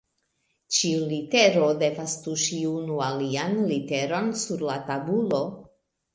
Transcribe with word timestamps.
Ĉiu 0.77 1.03
litero 1.11 1.67
devas 1.83 2.15
tuŝi 2.23 2.59
unu 2.71 2.99
alian 3.09 3.55
literon 3.75 4.35
sur 4.47 4.67
la 4.73 4.81
tabulo. 4.91 5.45